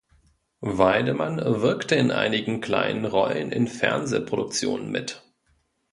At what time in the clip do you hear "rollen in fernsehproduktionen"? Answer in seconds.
3.05-4.89